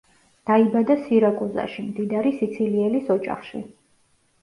[0.49, 3.67] დაიბადა სირაკუზაში მდიდარი სიცილიელის ოჯახში.